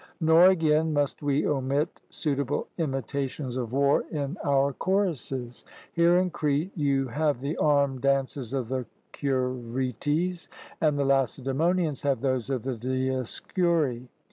[0.19, 6.71] Nor, again, must we omit suitable imitations of war in our choruses; here in Crete
[6.75, 10.47] you have the armed dances of the Curetes,
[10.81, 14.07] and the Lacedaemonians have those of the Dioscuri.